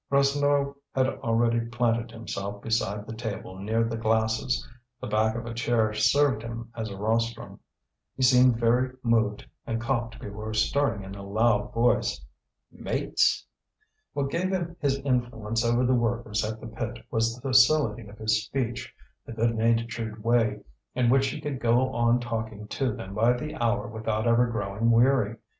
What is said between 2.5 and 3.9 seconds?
beside the table near